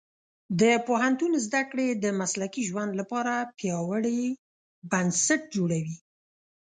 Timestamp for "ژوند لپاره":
2.69-3.33